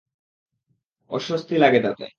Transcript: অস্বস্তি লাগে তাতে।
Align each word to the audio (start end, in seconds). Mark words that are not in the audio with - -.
অস্বস্তি 1.11 1.55
লাগে 1.57 1.79
তাতে। 1.83 2.05